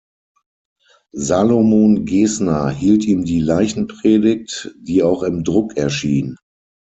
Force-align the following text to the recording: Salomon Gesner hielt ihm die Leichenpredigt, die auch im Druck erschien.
Salomon 1.15 2.05
Gesner 2.05 2.71
hielt 2.71 3.05
ihm 3.05 3.23
die 3.23 3.39
Leichenpredigt, 3.39 4.73
die 4.79 5.03
auch 5.03 5.21
im 5.21 5.43
Druck 5.43 5.77
erschien. 5.77 6.37